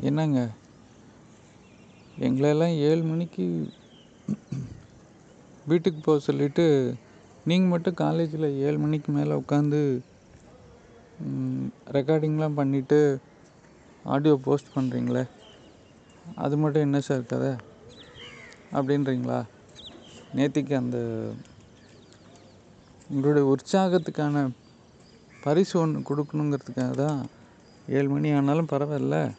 [0.00, 0.48] என்னங்க?
[2.18, 3.72] எங்களெல்லாம் ஏழு மணிக்கு
[5.66, 6.94] வீட்டுக்கு போக சொல்லிட்டு
[7.44, 10.02] நீங்கள் மட்டும் காலேஜில் ஏழு மணிக்கு மேலே உட்காந்து
[11.90, 13.18] ரெக்கார்டிங்லாம் பண்ணிவிட்டு
[14.04, 15.24] ஆடியோ போஸ்ட் பண்ணுறீங்களே
[16.34, 17.56] அது மட்டும் என்ன சார் கதை?
[18.72, 19.44] அப்படின்றீங்களா?
[20.34, 20.98] நேத்திக்கு அந்த
[23.08, 24.48] உங்களுடைய உற்சாகத்துக்கான
[25.42, 27.26] பரிசு ஒன்று கொடுக்கணுங்கிறதுக்காக தான்
[27.88, 29.34] ஏழு மணி ஆனாலும் பரவாயில்ல.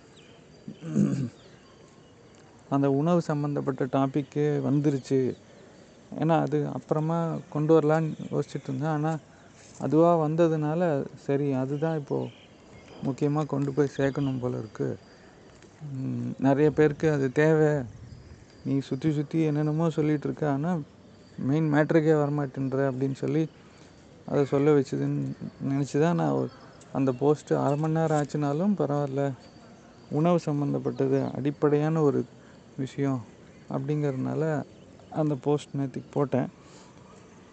[2.75, 5.19] அந்த உணவு சம்மந்தப்பட்ட டாப்பிக்கு வந்துருச்சு.
[6.21, 7.19] ஏன்னா அது அப்புறமா
[7.53, 8.95] கொண்டு வரலான்னு யோசிச்சுட்டு இருந்தேன்.
[8.97, 9.21] ஆனால்
[9.85, 10.81] அதுவாக வந்ததுனால
[11.25, 12.33] சரி அதுதான் இப்போது
[13.07, 14.99] முக்கியமாக கொண்டு போய் சேர்க்கணும் போல் இருக்குது
[16.45, 17.71] நிறைய பேருக்கு அது தேவை.
[18.67, 20.45] நீ சுற்றி சுற்றி என்னென்னமோ சொல்லிகிட்டு இருக்க.
[20.55, 20.79] ஆனால்
[21.49, 23.43] மெயின் மேட்ருக்கே வரமாட்டேன்ற அப்படின்னு சொல்லி
[24.31, 25.21] அதை சொல்ல வச்சுதுன்னு
[25.71, 26.55] நினச்சி தான் நான்
[26.97, 29.23] அந்த போஸ்ட்டு அரை மணி நேரம் ஆச்சுனாலும் பரவாயில்ல.
[30.09, 32.19] உணவு சம்மந்தப்பட்டது அடிப்படையான ஒரு
[32.77, 33.21] விஷயம்
[33.69, 34.43] அப்படிங்கிறதுனால
[35.09, 36.47] அந்த போஸ்ட் நேற்றுக்கு போட்டேன்.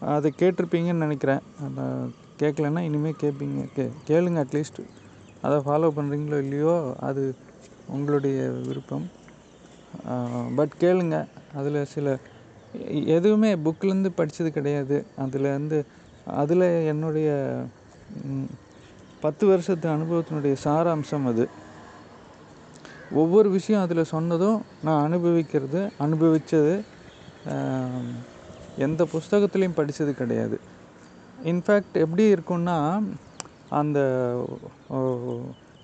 [0.00, 1.42] அதை கேட்டிருப்பீங்கன்னு நினைக்கிறேன்.
[1.66, 1.84] அதை
[2.40, 3.62] கேட்கலன்னா இனிமேல் கேட்பீங்க.
[3.74, 4.80] கே கேளுங்க அட்லீஸ்ட்
[5.42, 6.74] அதை ஃபாலோ பண்ணுறீங்களோ இல்லையோ
[7.08, 7.22] அது
[7.86, 9.06] உங்களுடைய விருப்பம்.
[10.56, 11.16] பட் கேளுங்க.
[11.58, 12.16] அதில் சில
[13.16, 14.96] எதுவுமே புக்லேருந்து படித்தது கிடையாது.
[15.24, 15.78] அதில் வந்து
[16.42, 17.30] அதில் என்னுடைய
[19.20, 21.44] பத்து வருஷத்து அனுபவத்தினுடைய சாராம்சம் அது.
[23.10, 26.74] ஒவ்வொரு விஷயம் அதில் சொன்னதும் நான் அனுபவிக்கிறது அனுபவித்தது
[28.86, 30.56] எந்த புஸ்தகத்துலேயும் படித்தது கிடையாது.
[31.50, 32.78] இன்ஃபேக்ட் எப்படி இருக்கும்னா
[33.68, 33.98] அந்த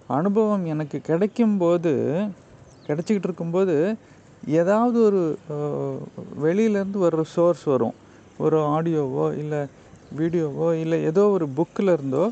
[0.08, 1.92] அனுபவம் எனக்கு கிடைக்கும்போது
[2.86, 3.96] கிடச்சிக்கிட்டு இருக்கும்போது
[4.60, 5.22] ஏதாவது ஒரு
[6.44, 7.96] வெளியிலேருந்து வர்ற சோர்ஸ் வரும்.
[8.44, 9.60] ஒரு ஆடியோவோ இல்லை
[10.18, 12.24] வீடியோவோ இல்லை ஏதோ ஒரு புக்கில் இருந்தோ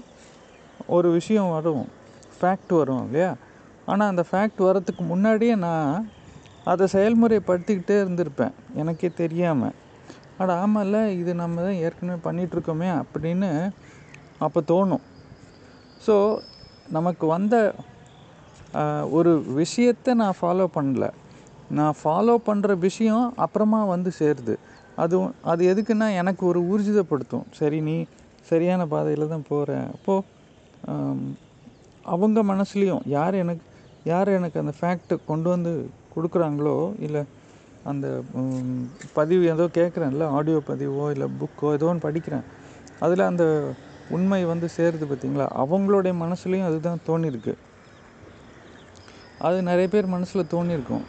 [0.86, 1.86] ஒரு விஷயம் வரும்.
[2.38, 3.30] ஃபேக்ட் வரும் இல்லையா?
[3.90, 6.06] ஆனால் அந்த ஃபேக்ட் வரத்துக்கு முன்னாடியே நான்
[6.70, 8.54] அதை செயல்முறைப்படுத்திக்கிட்டே இருந்திருப்பேன்.
[8.80, 9.76] எனக்கே தெரியாமல்
[10.42, 13.48] அட ஆமாம்ல இது நம்ம தான் ஏற்கனவே பண்ணிகிட்ருக்கோமே அப்படின்னு
[14.46, 15.04] அப்போ தோணும்.
[16.06, 16.14] ஸோ
[16.96, 17.54] நமக்கு வந்த
[19.18, 21.06] ஒரு விஷயத்தை நான் ஃபாலோ பண்ணல.
[21.78, 24.54] நான் ஃபாலோ பண்ணுற விஷயம் அப்புறமா வந்து சேருது.
[25.02, 25.16] அது
[25.50, 27.46] அது எதுக்குன்னா எனக்கு ஒரு ஊர்ஜிதப்படுத்தும்.
[27.58, 27.96] சரி நீ
[28.50, 30.24] சரியான பாதையில் தான் போகிற அப்போது
[32.14, 33.64] அவங்க மனசுலேயும் யார் எனக்கு
[34.10, 35.72] யார் எனக்கு அந்த ஃபேக்ட்டை கொண்டு வந்து
[36.14, 36.76] கொடுக்குறாங்களோ
[37.06, 37.22] இல்லை
[37.84, 38.06] அந்த
[39.18, 42.46] பதிவு ஏதோ கேட்குறேன்ல ஆடியோ பதிவோ இல்லை புக்கோ ஏதோ ஒன்று படிக்கிறேன்.
[43.04, 43.44] அதில் அந்த
[44.16, 45.46] உண்மை வந்து சேருது பார்த்தீங்களா?
[45.62, 47.54] அவங்களுடைய மனசுலேயும் அதுதான் தோணியிருக்கு
[49.46, 51.04] அது நிறைய பேர் மனசில் தோணியிருக்கும்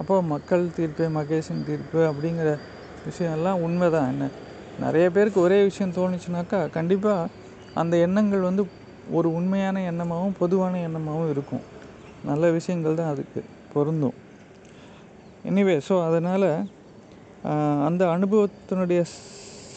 [0.00, 2.48] அப்போ மக்கள் தீர்ப்பு மகேஷன் தீர்ப்பு அப்படிங்கிற
[3.06, 4.24] விஷயம்லாம் உண்மை தான் என்ன
[4.78, 7.30] நிறைய பேருக்கு ஒரே விஷயம் தோணுச்சுனாக்கா கண்டிப்பாக
[7.74, 8.62] அந்த எண்ணங்கள் வந்து
[9.16, 11.64] ஒரு உண்மையான எண்ணமாகவும் பொதுவான எண்ணமாகவும் இருக்கும்.
[12.30, 13.40] நல்ல விஷயங்கள் தான் அதுக்கு
[13.74, 14.16] பொருந்தும்.
[15.48, 16.48] எனிவே ஸோ அதனால்
[17.88, 19.00] அந்த அனுபவத்தினுடைய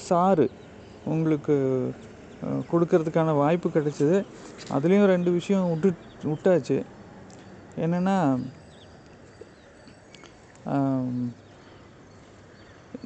[0.08, 0.46] சாறு
[1.14, 1.56] உங்களுக்கு
[2.72, 4.18] கொடுக்கறதுக்கான வாய்ப்பு கிடைச்சிது.
[4.75, 5.92] அதுலேயும் ரெண்டு விஷயம் விட்டு
[6.31, 6.78] விட்டாச்சு
[7.84, 8.18] என்னென்னா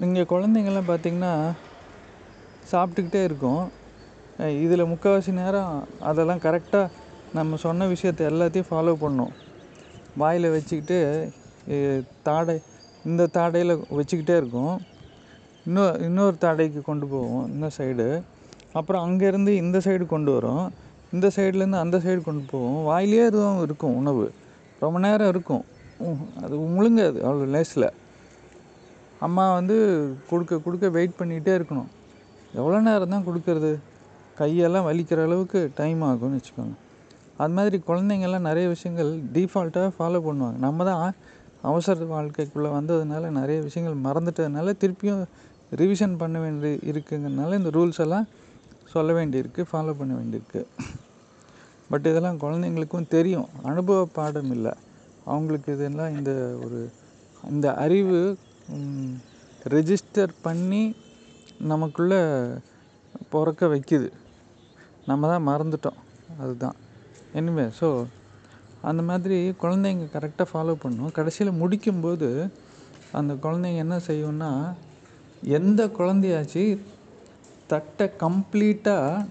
[0.01, 1.33] நீங்கள் குழந்தைங்கள்லாம் பார்த்தீங்கன்னா
[2.71, 3.65] சாப்பிட்டுக்கிட்டே இருக்கும்.
[4.65, 5.73] இதில் முக்கால்வாசி நேரம்
[6.09, 6.91] அதெல்லாம் கரெக்டாக
[7.37, 9.33] நம்ம சொன்ன விஷயத்தை எல்லாத்தையும் ஃபாலோ பண்ணும்
[10.21, 10.97] வாயில் வச்சுக்கிட்டு
[12.27, 12.55] தாடை
[13.09, 14.75] இந்த தாடையில் வச்சுக்கிட்டே இருக்கும்.
[15.67, 18.07] இன்னொரு இன்னொரு தாடைக்கு கொண்டு போவோம் இந்த சைடு
[18.79, 20.65] அப்புறம் அங்கேருந்து இந்த சைடு கொண்டு வரும்.
[21.15, 22.79] இந்த சைட்லேருந்து அந்த சைடு கொண்டு போவோம்.
[22.89, 24.25] வாயிலே எதுவும் இருக்கும் உணவு.
[24.83, 25.63] ரொம்ப நேரம் இருக்கும்.
[26.43, 27.89] அது முழுங்காது அவ்வளோ லேஸில்
[29.25, 29.75] அம்மா வந்து
[30.29, 31.89] கொடுக்க கொடுக்க வெயிட் பண்ணிகிட்டே இருக்கணும்.
[32.59, 33.71] எவ்வளோ நேரம் தான் கொடுக்கறது?
[34.39, 36.75] கையெல்லாம் வலிக்கிற அளவுக்கு டைம் ஆகும்னு வச்சுக்கோங்க.
[37.37, 40.57] அது மாதிரி குழந்தைங்கள்லாம் நிறைய விஷயங்கள் டீஃபால்ட்டாக ஃபாலோ பண்ணுவாங்க.
[40.65, 41.15] நம்ம தான்
[41.69, 45.23] அவசர வாழ்க்கைக்குள்ளே வந்ததுனால நிறைய விஷயங்கள் மறந்துட்டதுனால திருப்பியும்
[45.81, 48.27] ரிவிஷன் பண்ண வேண்டி இருக்குங்கிறனால இந்த ரூல்ஸ் எல்லாம்
[48.93, 50.61] சொல்ல வேண்டியிருக்கு ஃபாலோ பண்ண வேண்டியிருக்கு.
[51.89, 53.47] பட் இதெல்லாம் குழந்தைங்களுக்கும் தெரியும்.
[53.63, 54.73] அனுபவ பாடம் இல்லை.
[55.25, 56.31] அவங்களுக்கு இதெல்லாம் இந்த
[56.65, 56.79] ஒரு
[57.49, 58.19] இந்த அறிவு
[59.75, 60.83] ரெஜிஸ்டர் பண்ணி
[61.71, 62.21] நமக்குள்ளே
[63.33, 64.07] பிறக்க வைக்குது.
[65.09, 65.99] நம்ம தான் மறந்துட்டோம்.
[66.43, 66.77] அதுதான்.
[67.39, 67.87] எனிவே ஸோ
[68.89, 71.13] அந்த மாதிரி குழந்தைங்க கரெக்டாக ஃபாலோ பண்ணும்.
[71.17, 72.29] கடைசியில் முடிக்கும்போது
[73.19, 74.51] அந்த குழந்தைங்க என்ன செய்யும்னா
[75.57, 76.63] எந்த குழந்தையாச்சு
[77.71, 79.25] தட்டை கம்ப்ளீட்டாக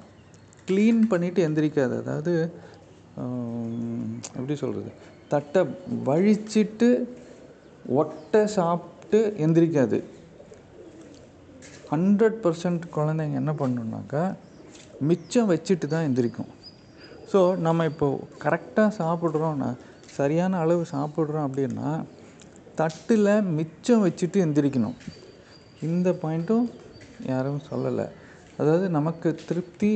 [0.69, 1.95] க்ளீன் பண்ணிவிட்டு எந்திரிக்காது.
[2.03, 2.35] அதாவது
[4.39, 4.91] எப்படி சொல்கிறது
[5.33, 5.63] தட்டை
[6.09, 6.89] வழிச்சிட்டு
[8.01, 9.99] ஒட்டை சாப்பிட்டு எந்திரிக்காது.
[11.93, 14.25] ஹண்ட்ரட் பர்சன்ட் குழந்தைங்க என்ன பண்ணுனாக்கா
[15.09, 16.51] மிச்சம் வச்சுட்டு தான் எந்திரிக்கும்.
[17.33, 18.09] ஸோ நம்ம இப்போ
[18.45, 19.71] கரெக்டாக சாப்பிட்றோன்னா
[20.17, 21.89] சரியான அளவு சாப்பிட்றோம் அப்படின்னா
[22.81, 24.97] தட்டில் மிச்சம் வச்சுட்டு எந்திரிக்கணும்.
[25.89, 26.67] இந்த பாயிண்ட்டும்
[27.33, 28.07] யாரும் சொல்லலை.
[28.61, 29.93] அதாவது நமக்கு திருப்தி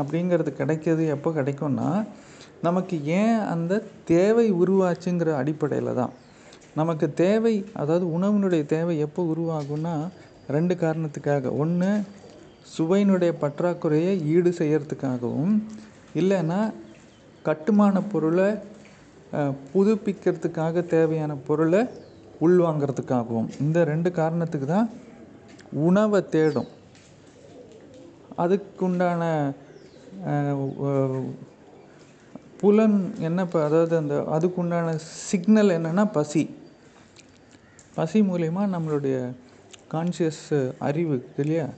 [0.00, 1.90] அப்படிங்கிறது கிடைக்கிறது எப்போ கிடைக்கும்னா
[2.66, 3.82] நமக்கு ஏன் அந்த
[4.12, 6.12] தேவை உருவாச்சுங்கிற அடிப்படையில் தான்.
[6.80, 9.94] நமக்கு தேவை அதாவது உணவினுடைய தேவை எப்போ உருவாகும்னா
[10.56, 11.50] ரெண்டு காரணத்துக்காக.
[11.62, 11.90] ஒன்று
[12.74, 15.54] சுவையினுடைய பற்றாக்குறையை ஈடு செய்கிறதுக்காகவும்
[16.20, 16.60] இல்லைன்னா
[17.48, 18.48] கட்டுமான பொருளை
[19.72, 21.80] புதுப்பிக்கிறதுக்காக தேவையான பொருளை
[22.46, 23.48] உள்வாங்கிறதுக்காகவும்.
[23.64, 24.88] இந்த ரெண்டு காரணத்துக்கு தான்
[25.86, 26.70] உணவை தேடும்.
[28.42, 29.22] அதுக்குண்டான
[32.60, 34.94] புலன் என்ன இப்போ அதாவது அந்த அதுக்குண்டான
[35.30, 36.42] சிக்னல் என்னென்னா பசி.
[37.98, 39.16] பசி மூலயமா நம்மளுடைய
[39.92, 40.46] கான்ஷியஸ்
[40.88, 41.68] அறிவு இல்லையா?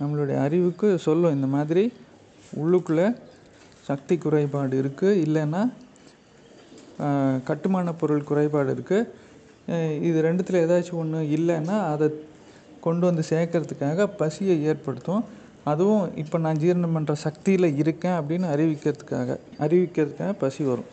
[0.00, 1.84] நம்மளுடைய அறிவுக்கு சொல்லும் இந்த மாதிரி
[2.62, 3.06] உள்ளுக்குள்ளே
[3.88, 5.62] சக்தி குறைபாடு இருக்குது இல்லைன்னா
[7.48, 12.06] கட்டுமான பொருள் குறைபாடு இருக்குது இது ரெண்டுத்தில் ஏதாச்சும் ஒன்று இல்லைன்னா அதை
[12.86, 15.22] கொண்டு வந்து சேர்க்கறதுக்காக பசியை ஏற்படுத்தும்.
[15.70, 20.90] அதுவும் இப்போ நான் ஜீரணம் பண்ணுற சக்தியில் இருக்கேன் அப்படின்னு அறிவிக்கிறதுக்காக அறிவிக்கிறதுக்காக பசி வரும்.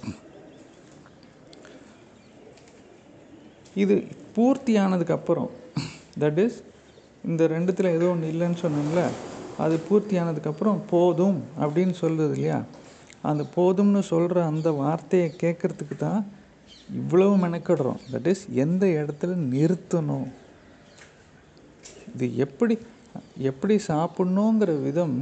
[3.83, 3.95] இது
[4.35, 5.49] பூர்த்தி ஆனதுக்கப்புறம்
[6.23, 6.57] தட் இஸ்
[7.29, 9.03] இந்த ரெண்டுத்தில் ஏதோ ஒன்று இல்லைன்னு சொன்னோம்ல
[9.63, 12.57] அது பூர்த்தி ஆனதுக்கப்புறம் போதும் அப்படின்னு சொல்லுது இல்லையா?
[13.29, 16.21] அந்த போதும்னு சொல்கிற அந்த வார்த்தையை கேட்குறதுக்கு தான்
[17.01, 18.01] இவ்வளவு மெனக்கிடுறோம்.
[18.13, 20.27] தட் இஸ் எந்த இடத்துல நிறுத்தணும்?
[22.13, 22.75] இது எப்படி
[23.51, 25.17] எப்படி சாப்பிட்ணுங்கிற விதம்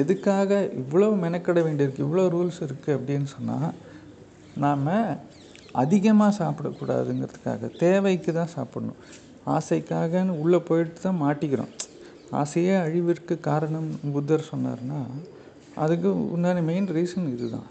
[0.00, 0.50] எதுக்காக
[0.80, 3.70] இவ்வளவு மெனக்கட வேண்டியிருக்கு இவ்வளோ ரூல்ஸ் இருக்குது அப்படின்னு சொன்னால்
[4.64, 4.90] நாம்
[5.82, 9.00] அதிகமாக சாப்பிடக்கூடாதுங்கிறதுக்காக தேவைக்கு தான் சாப்பிடணும்.
[9.56, 11.72] ஆசைக்காகன்னு உள்ளே போயிட்டு தான் மாட்டிக்கிறோம்.
[12.40, 15.00] ஆசையே அழிவிற்கு காரணம் புத்தர் சொன்னார்னா
[15.82, 17.68] அதுக்கு உண்டான மெயின் ரீசன் இதுதான்.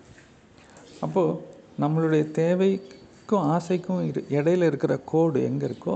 [1.05, 1.39] அப்போது
[1.83, 5.95] நம்மளுடைய தேவைக்கும் ஆசைக்கும் இரு இடையில இருக்கிற கோடு எங்கே இருக்கோ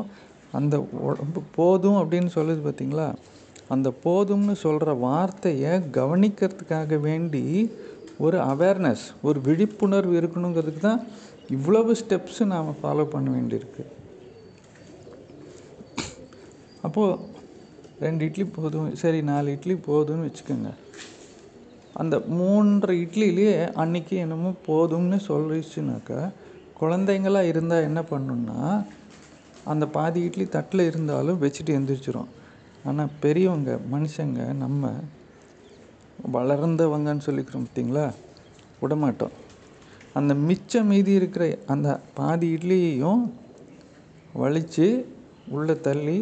[0.57, 0.75] அந்த
[1.07, 3.07] உடம்பு போதும் அப்படின்னு சொல்லுது பார்த்தீங்களா
[3.73, 7.43] அந்த போதும்னு சொல்கிற வார்த்தையை கவனிக்கிறதுக்காக வேண்டி
[8.25, 11.03] ஒரு அவேர்னஸ் ஒரு விழிப்புணர்வு இருக்கணுங்கிறதுக்கு தான்
[11.55, 13.83] இவ்வளவு ஸ்டெப்ஸு நாம் ஃபாலோ பண்ண வேண்டியிருக்கு.
[16.85, 17.17] அப்போது
[18.03, 18.89] ரெண்டு இட்லி போதும்.
[19.01, 20.69] சரி நாலு இட்லி போதும்னு வச்சுக்கோங்க.
[22.01, 26.19] அந்த மூன்றரை இட்லிலேயே அன்னைக்கு என்னமோ போதும்னு சொல்லிச்சுனாக்கா
[26.79, 28.59] குழந்தைங்களா இருந்தால் என்ன பண்ணுன்னா
[29.71, 32.29] அந்த பாதி இட்லி தட்டில் இருந்தாலும் வச்சுட்டு எந்திரிச்சிரும்.
[32.89, 34.91] ஆனால் பெரியவங்க மனுஷங்க நம்ம
[36.35, 38.05] வளர்ந்தவங்கன்னு சொல்லிக்கிறோம் பார்த்தீங்களா
[38.81, 39.35] விடமாட்டோம்.
[40.19, 41.43] அந்த மிச்சம் மீதி இருக்கிற
[41.73, 41.89] அந்த
[42.19, 43.21] பாதி இட்லியையும்
[44.41, 44.87] வலித்து
[45.55, 46.17] உள்ளே தள்ளி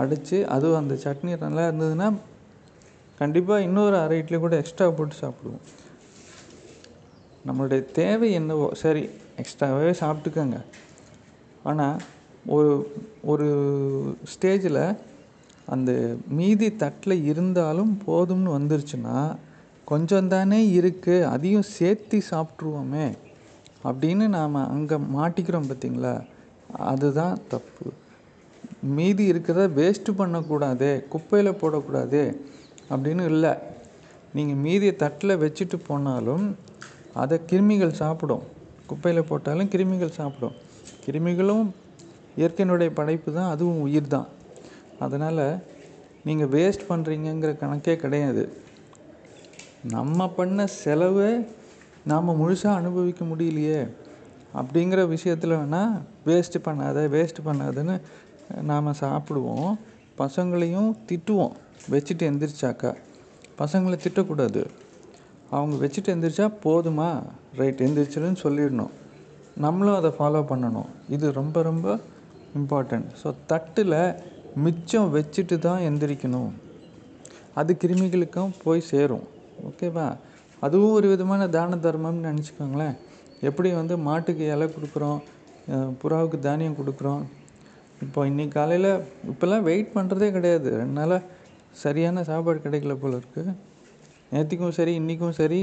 [0.00, 2.08] அடித்து அதுவும் அந்த சட்னி நல்லா இருந்ததுன்னா
[3.20, 5.64] கண்டிப்பாக இன்னொரு அரை இட்லி கூட எக்ஸ்ட்ரா போட்டு சாப்பிடுவோம்.
[7.48, 9.02] நம்மளுடைய தேவை என்னவோ சரி
[9.42, 10.58] எக்ஸ்ட்ராவே சாப்பிட்டுக்கோங்க.
[11.70, 11.98] ஆனால்
[12.56, 12.72] ஒரு
[13.32, 13.48] ஒரு
[14.32, 14.82] ஸ்டேஜில்
[15.74, 15.90] அந்த
[16.38, 19.16] மீதி தட்டில் இருந்தாலும் போதும்னு வந்துருச்சுன்னா
[19.90, 23.06] கொஞ்சம் தானே இருக்குது அதையும் சேர்த்து சாப்பிட்ருவோமே
[23.88, 26.14] அப்படின்னு நாம் அங்கே மாட்டிக்கிறோம் பார்த்தீங்களா?
[26.92, 27.86] அதுதான் தப்பு.
[28.96, 32.22] மீதி இருக்கிறத வேஸ்ட்டு பண்ணக்கூடாது குப்பையில் போடக்கூடாது
[32.92, 33.52] அப்படின்னு இல்லை.
[34.36, 36.46] நீங்கள் மீதியை தட்டில் வச்சுட்டு போனாலும்
[37.22, 38.44] அதை கிருமிகள் சாப்பிடும்.
[38.90, 40.56] குப்பையில் போட்டாலும் கிருமிகள் சாப்பிடும்.
[41.04, 41.66] கிருமிகளும்
[42.40, 44.28] இயற்கையினுடைய படைப்பு தான் அதுவும் உயிர் தான்.
[45.04, 45.44] அதனால்
[46.26, 48.44] நீங்கள் வேஸ்ட் பண்ணுறீங்கங்கிற கணக்கே கிடையாது.
[49.94, 51.30] நம்ம பண்ண செலவை
[52.10, 53.80] நாம் முழுசாக அனுபவிக்க முடியலையே
[54.60, 55.94] அப்படிங்கிற விஷயத்தில் வேணால்
[56.26, 57.96] வேஸ்ட்டு பண்ணாத வேஸ்ட்டு பண்ணாதன்னு
[58.70, 59.70] நாம் சாப்பிடுவோம்.
[60.22, 61.54] பசங்களையும் திட்டுவோம்.
[61.92, 62.90] வச்சுட்டு எந்திரிச்சாக்கா.
[63.60, 64.62] பசங்களை திட்டக்கூடாது.
[65.56, 67.10] அவங்க வச்சுட்டு எந்திரிச்சா போதுமா?
[67.60, 68.94] ரைட் எந்திரிச்சிருன்னு சொல்லிடணும்.
[69.64, 70.88] நம்மளும் அதை ஃபாலோ பண்ணணும்.
[71.14, 71.98] இது ரொம்ப ரொம்ப
[72.58, 74.00] இம்பார்ட்டண்ட் ஸோ தட்டில்
[74.64, 76.50] மிச்சம் வச்சுட்டு தான் எந்திரிக்கணும்.
[77.60, 79.26] அது கிருமிகளுக்கும் போய் சேரும்.
[79.68, 80.06] ஓகேவா
[80.66, 82.96] அதுவும் ஒரு விதமான தான தர்மம்னு நினச்சிக்கோங்களேன்.
[83.48, 85.18] எப்படி வந்து மாட்டுக்கு இலை கொடுக்குறோம்
[86.02, 87.24] புறாவுக்கு தானியம் கொடுக்குறோம்
[88.04, 88.90] இப்போ இன்றைக்கி காலையில்
[89.30, 90.68] இப்போல்லாம் வெயிட் பண்ணுறதே கிடையாது.
[90.80, 91.22] ரெண்டு நாளாக
[91.82, 93.52] சரியான சாப்பாடு கிடைக்கல போல இருக்குது
[94.32, 95.60] நேற்றுக்கும் சரி இன்றைக்கும் சரி.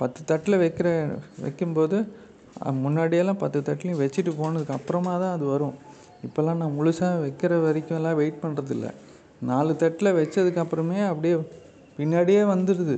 [0.00, 0.88] பத்து தட்டில் வைக்கிற
[1.44, 1.98] வைக்கும்போது
[2.84, 5.76] முன்னாடியெல்லாம் பத்து தட்டிலையும் வச்சுட்டு போனதுக்கு அப்புறமா தான் அது வரும்.
[6.26, 8.86] இப்போல்லாம் நான் முழுசாக வைக்கிற வரைக்கும் எல்லாம் வெயிட் பண்ணுறதில்ல
[9.50, 11.34] நாலு தட்டில் வச்சதுக்கு அப்புறமே அப்படியே
[11.98, 12.96] பின்னாடியே வந்துடுது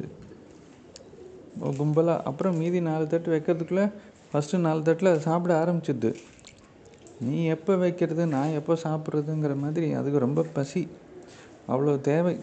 [1.78, 3.86] கும்பலாக அப்புறம் மீதி நாலு தட்டு வைக்கிறதுக்குள்ளே
[4.30, 6.10] ஃபஸ்ட்டு நாலு தட்டில் சாப்பிட ஆரம்பிச்சிடுது
[7.26, 10.82] நீ எப்போ வைக்கிறது நான் எப்போ சாப்பிட்றதுங்கிற மாதிரி அதுக்கு ரொம்ப பசி.
[11.72, 12.34] அவ்வளோ தேவை.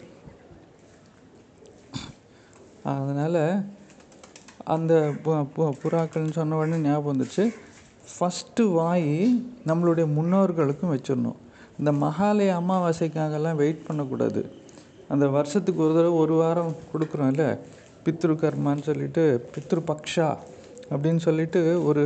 [2.93, 3.41] அதனால்
[4.75, 4.93] அந்த
[5.83, 7.43] புறாக்கள்னு சொன்ன உடனே ஞாபகம் வந்துச்சு
[8.11, 9.09] ஃபஸ்ட்டு வாய்
[9.69, 11.39] நம்மளுடைய முன்னோர்களுக்கும் வச்சிடணும்.
[11.79, 14.41] இந்த மகாலய அமாவாசைக்காகலாம் வெயிட் பண்ணக்கூடாது.
[15.13, 17.43] அந்த வருஷத்துக்கு ஒரு தடவை ஒரு வாரம் கொடுக்குறோம்ல
[18.05, 20.29] பித்ரு கர்மான்னு சொல்லிட்டு பித்ரு பக்ஷா
[20.91, 22.03] அப்படின்னு சொல்லிட்டு ஒரு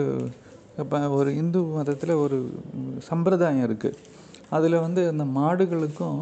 [0.79, 2.37] இப்போ ஒரு இந்து மதத்தில் ஒரு
[3.09, 3.99] சம்பிரதாயம் இருக்குது
[4.55, 6.21] அதில் வந்து அந்த மாடுகளுக்கும்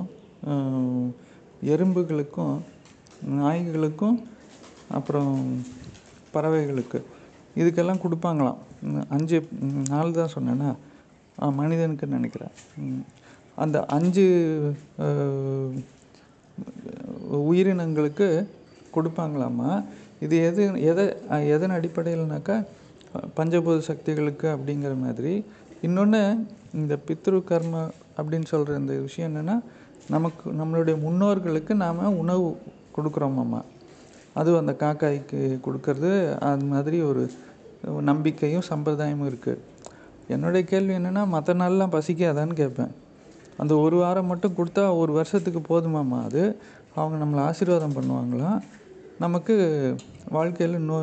[1.73, 2.57] எறும்புகளுக்கும்
[3.41, 4.17] நாய்களுக்கும்
[4.97, 5.33] அப்புறம்
[6.33, 6.99] பறவைகளுக்கு
[7.59, 8.59] இதுக்கெல்லாம் கொடுப்பாங்களாம்.
[9.15, 9.37] அஞ்சு
[9.91, 10.69] நாள் தான் சொன்னேன்னா
[11.59, 12.53] மனிதனுக்கு நினைக்கிறேன்.
[13.63, 14.25] அந்த அஞ்சு
[17.49, 18.27] உயிரினங்களுக்கு
[18.95, 19.71] கொடுப்பாங்களாமா
[20.25, 21.05] இது எது எதை
[21.55, 22.57] எதன் அடிப்படையில்னாக்கா
[23.37, 25.33] பஞ்சபூத சக்திகளுக்கு அப்படிங்கிற மாதிரி.
[25.81, 26.21] இன்னொன்று
[26.73, 27.75] இந்த பித்ரு கர்ம
[28.17, 29.55] அப்படின்னு சொல்கிற இந்த விஷயம் என்னென்னா
[30.09, 32.45] நமக்கு நம்மளுடைய முன்னோர்களுக்கு நாம் உணவு
[32.97, 33.61] கொடுக்குறோமாம்மா
[34.33, 37.23] அது அந்த காக்காய்க்கு கொடுக்கறது அது மாதிரி ஒரு
[38.01, 39.63] நம்பிக்கையும் சம்பிரதாயமும் இருக்குது
[40.27, 42.91] என்னுடைய கேள்வி என்னென்னா மற்ற நாள்லாம் பசிக்காதான்னு கேட்பேன்.
[43.57, 46.43] அந்த ஒரு வாரம் மட்டும் கொடுத்தா ஒரு வருஷத்துக்கு போதுமாம்மா அது?
[46.95, 48.59] அவங்க நம்மளை ஆசீர்வாதம் பண்ணுவாங்களாம்
[49.19, 49.55] நமக்கு
[50.29, 50.97] வாழ்க்கையில் நோ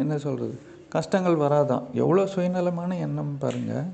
[0.00, 0.54] என்ன சொல்கிறது
[0.94, 1.84] கஷ்டங்கள் வராதான்.
[2.02, 3.88] எவ்வளோ சுயநலமான எண்ணம் பாருங்கள்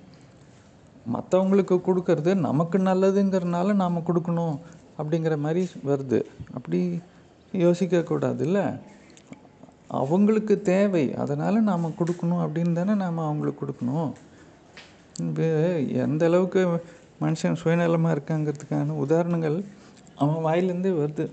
[1.14, 4.56] மற்றவங்களுக்கு கொடுக்கறது நமக்கு நல்லதுங்கிறனால நாம் கொடுக்கணும்
[4.98, 6.20] அப்படிங்கிற மாதிரி வருது.
[6.56, 6.80] அப்படி
[7.64, 8.60] யோசிக்கக்கூடாதுல்ல
[10.00, 11.04] அவங்களுக்கு தேவை.
[11.22, 14.12] அதனால் நாம் கொடுக்கணும் அப்படின்னு தானே நாம் அவங்களுக்கு கொடுக்கணும்.
[15.28, 15.46] இது
[16.04, 16.62] எந்த அளவுக்கு
[17.20, 19.58] மனுஷன் சுயநலமாக இருக்காங்கிறதுக்கான உதாரணங்கள்
[20.22, 21.26] அவன் வாயிலேருந்தே வருது.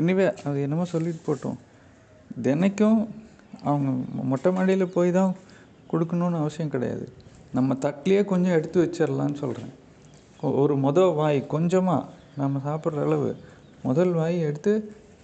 [0.00, 1.58] எனிவே அது என்னமோ சொல்லிட்டு போட்டோம்.
[2.46, 3.00] தினைக்கும்
[3.70, 3.90] அவங்க
[4.30, 5.32] மொட்டை மாடியில் போய் தான்
[5.90, 7.06] கொடுக்கணுன்னு அவசியம் கிடையாது.
[7.56, 9.74] நம்ம தட்டிலேயே கொஞ்சம் எடுத்து வச்சிடலான்னு சொல்கிறேன்
[10.62, 12.08] ஒரு மொதல் வாய் கொஞ்சமாக
[12.40, 13.30] நம்ம சாப்பிட்ற அளவு
[13.86, 14.72] முதல் வாய் எடுத்து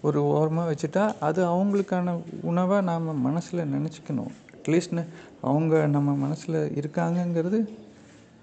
[0.07, 2.15] ஒரு ஓரமாக வச்சுட்டா அது அவங்களுக்கான
[2.51, 4.33] உணவை நாம் மனசில் நினச்சிக்கணும்.
[4.57, 5.01] அட்லீஸ்ட்
[5.51, 7.61] அவங்க நம்ம மனசில் இருக்காங்கங்கிறது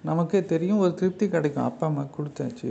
[0.09, 0.81] நமக்கே தெரியும்.
[0.83, 1.67] ஒரு திருப்தி கிடைக்கும்.
[1.69, 2.69] அப்பா அம்மா கொடுத்தாச்சு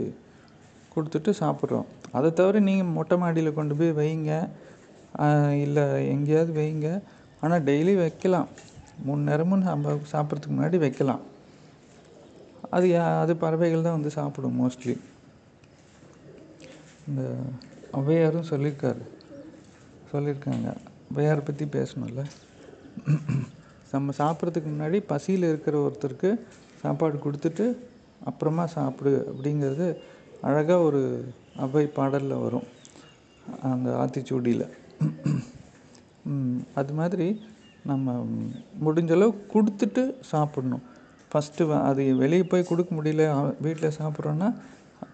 [0.93, 1.87] கொடுத்துட்டு சாப்பிட்றோம்.
[2.11, 4.49] அதை தவிர நீங்கள் மொட்டை மாடியில் கொண்டு போய் வைங்க.
[5.61, 7.01] இல்லை எங்கேயாவது வைங்க.
[7.41, 8.47] ஆனால் டெய்லி வைக்கலாம்.
[9.03, 11.19] மூணு நேரமும் நம்ம சாப்பிட்றதுக்கு முன்னாடி வைக்கலாம்.
[12.69, 14.97] அது யா- அது பறவைகள் தான் வந்து சாப்பிடும் மோஸ்ட்லி
[17.07, 17.35] இந்த
[17.93, 19.01] ஔவையாரும் சொல்லியிருக்காரு
[20.13, 20.75] சொல்லியிருக்காங்க
[21.15, 22.25] ஔவையாரை பற்றி பேசணும்ல.
[23.91, 26.39] நம்ம சாப்பிட்றதுக்கு முன்னாடி பசியில் இருக்கிற ஒருத்தருக்கு
[26.81, 27.75] சாப்பாடு கொடுத்துட்டு
[28.23, 29.95] அப்புறமா சாப்பிடு அப்படிங்கிறது
[30.47, 31.01] அழகாக ஒரு
[31.63, 32.67] அவை பாடலில் வரும்.
[33.69, 34.65] அந்த ஆத்திச்சூடியில்.
[36.79, 37.27] அது மாதிரி
[37.89, 38.13] நம்ம
[38.85, 40.83] முடிஞ்ச அளவு கொடுத்துட்டு சாப்பிடணும்.
[41.31, 43.23] ஃபஸ்ட்டு அது வெளியே போய் கொடுக்க முடியல
[43.65, 44.49] வீட்டில் சாப்பிட்றோன்னா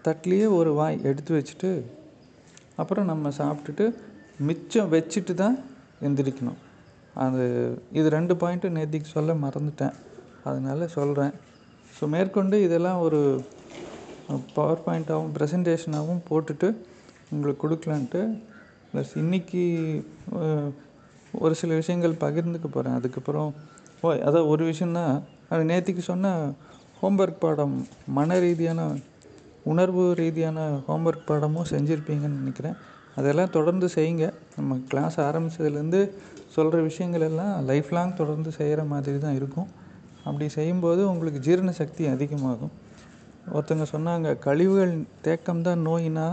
[0.06, 1.70] தட்லேயே ஒரு வாய் எடுத்து வச்சுட்டு
[2.82, 3.84] அப்புறம் நம்ம சாப்பிட்டுட்டு
[4.48, 5.56] மிச்சம் வச்சுட்டு தான்
[6.06, 6.58] எந்திரிக்கணும்.
[7.24, 7.44] அது
[7.98, 9.94] இது ரெண்டு பாயிண்ட்டும் நேத்திக்கு சொல்ல மறந்துட்டேன்.
[10.48, 11.32] அதனால சொல்கிறேன்
[11.96, 13.20] ஸோ மேற்கொண்டு இதெல்லாம் ஒரு
[14.54, 16.68] பவர் பாயிண்ட்டாகவும் ப்ரெசன்டேஷனாகவும் போட்டுட்டு
[17.30, 18.20] உங்களுக்கு கொடுக்கலான்ட்டு
[18.90, 19.62] ப்ளஸ் இன்னைக்கு
[21.44, 23.50] ஒரு சில விஷயங்கள் பகிர்ந்துக்க போகிறேன் அதுக்கப்புறம்
[24.00, 25.14] ஓ அதான் ஒரு விஷயந்தான்
[25.48, 26.52] அது நேற்றுக்கு சொன்ன
[27.00, 27.74] ஹோம்ஒர்க் பாடம்
[28.06, 28.80] மன ரீதியான
[29.72, 32.76] உணர்வு ரீதியான ஹோம்ஒர்க் பாடமும் செஞ்சுருப்பீங்கன்னு நினைக்கிறேன்.
[33.14, 34.26] அதெல்லாம் தொடர்ந்து செய்யுங்க.
[34.56, 36.00] நம்ம கிளாஸ் ஆரம்பிச்சதுலேருந்து
[36.54, 39.68] சொல்கிற விஷயங்கள் எல்லாம் லைஃப் லாங் தொடர்ந்து செய்கிற மாதிரி தான் இருக்கும்.
[40.24, 42.74] அப்படி செய்யும்போது உங்களுக்கு ஜீரண சக்தி அதிகமாகும்.
[43.54, 44.94] ஒருத்தங்க சொன்னாங்க கழிவுகள்
[45.26, 46.26] தேக்கம் தான் நோயினா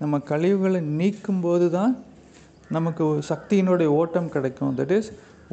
[0.00, 1.92] நம்ம கழிவுகளை நீக்கும்போது தான்
[2.76, 4.74] நமக்கு சக்தியினுடைய ஓட்டம் கிடைக்கும்.
[4.78, 5.10] தட் இஸ்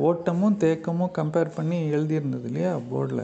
[0.07, 3.23] ஓட்டமும் தேக்கமும் கம்பேர் பண்ணி எழுதியிருந்தது இல்லையா போர்டில்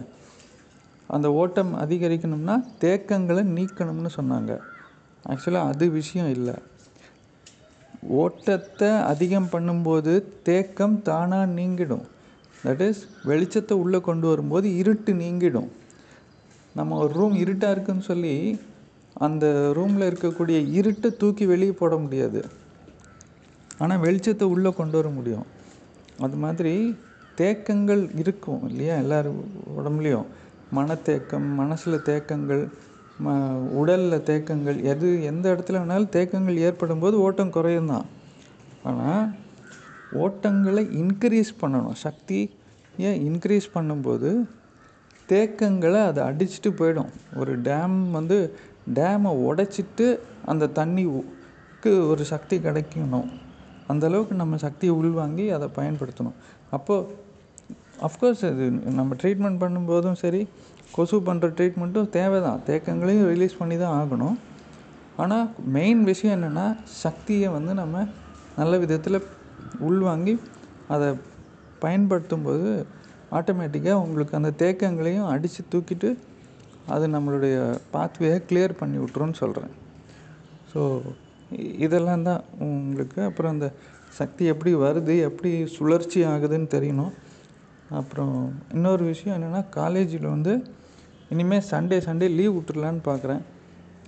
[1.16, 4.54] அந்த ஓட்டம் அதிகரிக்கணும்னா தேக்கங்களை நீக்கணும்னு சொன்னாங்க.
[5.32, 6.56] ஆக்சுவலாக அது விஷயம் இல்லை.
[8.22, 10.14] ஓட்டத்தை அதிகம் பண்ணும்போது
[10.50, 12.06] தேக்கம் தானாக நீங்கிடும்.
[12.66, 15.70] தட் இஸ் வெளிச்சத்தை உள்ளே கொண்டு வரும்போது இருட்டு நீங்கிடும்.
[16.78, 18.36] நம்ம ஒரு ரூம் இருட்டாக இருக்குன்னு சொல்லி
[19.26, 19.46] அந்த
[19.78, 22.40] ரூமில் இருக்கக்கூடிய இருட்டை தூக்கி வெளியே போட முடியாது.
[23.82, 25.46] ஆனால் வெளிச்சத்தை உள்ளே கொண்டு வர முடியும்.
[26.26, 26.74] அது மாதிரி
[27.42, 29.30] தேக்கங்கள் இருக்கும் இல்லையா எல்லார்
[29.80, 30.28] உடம்புலையும்?
[30.78, 32.64] மனத்தேக்கம் மனசில் தேக்கங்கள்
[33.24, 33.34] ம
[33.80, 38.08] உடலில் தேக்கங்கள் எது எந்த இடத்துல வேணாலும் தேக்கங்கள் ஏற்படும் போது ஓட்டம் குறையும் தான்.
[38.90, 39.26] ஆனால்
[40.24, 41.98] ஓட்டங்களை இன்க்ரீஸ் பண்ணணும்.
[42.06, 44.32] சக்தியை இன்க்ரீஸ் பண்ணும்போது
[45.32, 47.12] தேக்கங்களை அது அடிச்சுட்டு போயிடும்.
[47.42, 48.38] ஒரு டேம் வந்து
[48.98, 50.08] டேமை உடைச்சிட்டு
[50.52, 53.30] அந்த தண்ணிக்கு ஒரு சக்தி கிடைக்கணும்.
[53.92, 56.38] அந்தளவுக்கு நம்ம சக்தியை உள்வாங்கி அதை பயன்படுத்தணும்.
[56.78, 57.22] அப்போது
[58.08, 58.66] அஃப்கோர்ஸ் இது
[59.00, 60.42] நம்ம ட்ரீட்மெண்ட் பண்ணும்போதும் சரி
[60.96, 64.36] கொசு பண்ணுற ட்ரீட்மெண்ட்டும் தேவை தான் தேக்கங்களையும் ரிலீஸ் பண்ணி தான் ஆகணும்.
[65.24, 66.66] ஆனால் மெயின் விஷயம் என்னென்னா
[67.04, 68.06] சக்தியை வந்து நம்ம
[68.60, 69.20] நல்ல விதத்தில்
[69.88, 70.34] உள்வாங்கி
[70.96, 71.08] அதை
[71.84, 72.70] பயன்படுத்தும் போது
[73.38, 76.10] ஆட்டோமேட்டிக்காக உங்களுக்கு அந்த தேக்கங்களையும் அடித்து தூக்கிட்டு
[76.94, 77.56] அது நம்மளுடைய
[77.94, 79.74] பாத்வேயை கிளியர் பண்ணி விட்ருன்னு சொல்கிறேன்
[80.72, 80.82] ஸோ
[81.86, 83.20] இதெல்லாம் தான் உங்களுக்கு.
[83.30, 83.68] அப்புறம் அந்த
[84.20, 87.14] சக்தி எப்படி வருது எப்படி சுழற்சி ஆகுதுன்னு தெரியணும்.
[88.00, 88.36] அப்புறம்
[88.76, 90.54] இன்னொரு விஷயம் என்னென்னா காலேஜில் வந்து
[91.34, 93.44] இனிமேல் சண்டே சண்டே லீவ் விட்டுடலான்னு பார்க்குறேன்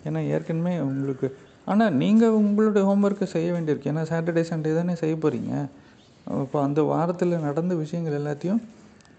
[0.08, 1.28] ஏன்னா ஏற்கனவே உங்களுக்கு
[1.72, 3.92] ஆனால் நீங்கள் உங்களுடைய ஹோம்ஒர்க்கை செய்ய வேண்டியிருக்கு.
[3.92, 5.54] ஏன்னா சாட்டர்டே சண்டே தானே செய்ய போகிறீங்க
[6.44, 8.62] இப்போ அந்த வாரத்தில் நடந்த விஷயங்கள் எல்லாத்தையும்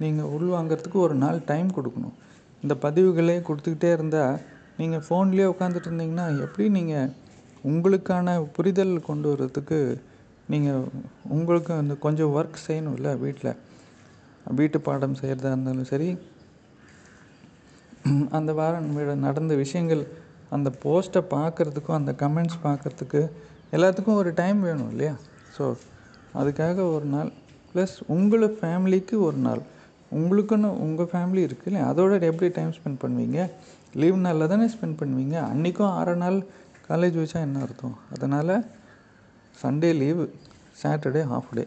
[0.03, 2.17] நீங்கள் உள்வாங்கிறதுக்கு ஒரு நாள் டைம் கொடுக்கணும்.
[2.63, 4.37] இந்த பதிவுகளே கொடுத்துக்கிட்டே இருந்தால்
[4.81, 7.13] நீங்கள் ஃபோன்லேயே உட்காந்துட்டு இருந்தீங்கன்னா எப்படி நீங்கள்
[7.71, 9.79] உங்களுக்கான புரிதல் கொண்டு வர்றதுக்கு
[10.53, 10.83] நீங்கள்
[11.37, 13.53] உங்களுக்கு அந்த கொஞ்சம் ஒர்க் செய்யணும்ல வீட்டில்
[14.59, 16.09] வீட்டு பாடம் செய்கிறதா இருந்தாலும் சரி
[18.39, 18.91] அந்த வாரம்
[19.27, 20.03] நடந்த விஷயங்கள்
[20.57, 23.21] அந்த போஸ்ட்டை பார்க்குறதுக்கும் அந்த கமெண்ட்ஸ் பார்க்குறதுக்கு
[23.77, 25.15] எல்லாத்துக்கும் ஒரு டைம் வேணும் இல்லையா?
[25.57, 25.65] ஸோ
[26.41, 27.31] அதுக்காக ஒரு நாள்
[27.71, 29.63] ப்ளஸ் உங்களை ஃபேமிலிக்கு ஒரு நாள்.
[30.19, 31.87] உங்களுக்குன்னு உங்கள் ஃபேமிலி இருக்குது இல்லையா?
[31.93, 33.41] அதோட எப்படி டைம் ஸ்பெண்ட் பண்ணுவீங்க?
[34.01, 35.37] லீவ் நாளில் தானே ஸ்பெண்ட் பண்ணுவீங்க?
[35.53, 36.39] அன்றைக்கும் ஆறு நாள்
[36.89, 37.97] காலேஜ் வச்சா என்ன அர்த்தம்?
[38.15, 38.55] அதனால்
[39.63, 40.25] Sunday leave
[40.83, 41.65] Saturday half day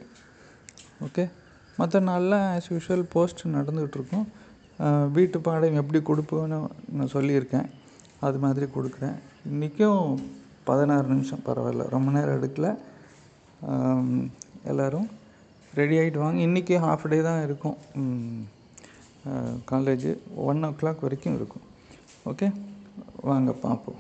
[1.06, 1.24] okay
[1.80, 4.28] மற்ற நாளில் ஆஸ் யூஷுவல் போஸ்ட் நடந்துகிட்ருக்கும்
[5.16, 6.58] வீட்டு பாடம் எப்படி கொடுப்போன்னு
[6.98, 7.68] நான் சொல்லியிருக்கேன்.
[8.28, 9.18] அது மாதிரி கொடுக்குறேன்.
[9.50, 10.04] இன்றைக்கும்
[10.70, 11.84] பதினாறு நிமிஷம் பரவாயில்ல.
[11.96, 12.68] ரொம்ப நேரம் எடுக்கல.
[14.72, 15.08] எல்லோரும்
[15.82, 16.40] ரெடி ஆகிட்டு வாங்க.
[16.48, 17.78] இன்றைக்கி ஹாஃப் டே தான் இருக்கும்.
[19.72, 20.12] காலேஜு
[20.50, 21.66] ஒன் ஓ கிளாக் வரைக்கும் இருக்கும்.
[22.32, 22.48] ஓகே
[23.30, 24.00] வாங்க பார்ப்போம்.